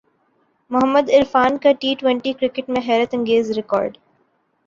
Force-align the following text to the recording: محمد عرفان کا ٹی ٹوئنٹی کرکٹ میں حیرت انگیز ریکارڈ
محمد 0.71 1.09
عرفان 1.09 1.57
کا 1.57 1.71
ٹی 1.81 1.93
ٹوئنٹی 1.99 2.33
کرکٹ 2.33 2.69
میں 2.69 2.81
حیرت 2.87 3.13
انگیز 3.13 3.51
ریکارڈ 3.51 3.97